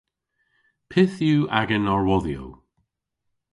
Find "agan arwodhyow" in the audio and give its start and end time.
1.59-2.49